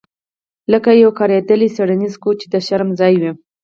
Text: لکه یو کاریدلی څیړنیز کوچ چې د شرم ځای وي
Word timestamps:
لکه 0.71 0.89
یو 1.03 1.11
کاریدلی 1.19 1.69
څیړنیز 1.75 2.13
کوچ 2.23 2.37
چې 2.41 2.47
د 2.53 2.55
شرم 2.67 2.89
ځای 2.99 3.13
وي 3.21 3.31